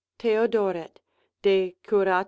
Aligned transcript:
Theodoret. 0.17 0.99
de 1.43 1.73
curat. 1.87 2.19